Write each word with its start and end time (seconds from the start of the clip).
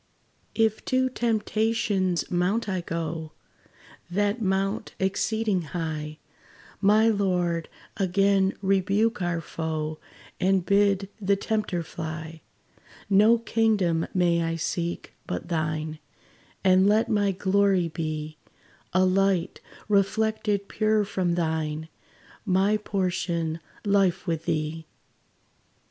If 0.55 0.83
to 0.85 1.09
Temptation's 1.11 2.31
mount 2.31 2.67
I 2.67 2.81
go, 2.81 3.33
That 4.09 4.41
mount 4.41 4.95
exceeding 4.97 5.61
high, 5.77 6.17
My 6.81 7.07
Lord, 7.07 7.69
again 7.97 8.55
rebuke 8.63 9.21
our 9.21 9.41
foe, 9.41 9.99
And 10.39 10.65
bid 10.65 11.07
the 11.21 11.35
tempter 11.35 11.83
fly. 11.83 12.41
No 13.11 13.37
kingdom 13.37 14.07
may 14.11 14.41
I 14.41 14.55
seek, 14.55 15.13
but 15.27 15.49
thine; 15.49 15.99
And 16.63 16.87
let 16.87 17.07
my 17.07 17.31
glory 17.31 17.87
be 17.87 18.39
A 18.93 19.05
light, 19.05 19.61
reflected 19.87 20.67
pure 20.67 21.05
from 21.05 21.35
thine 21.35 21.89
My 22.43 22.75
portion, 22.77 23.59
life 23.85 24.25
with 24.25 24.45
thee! 24.45 24.87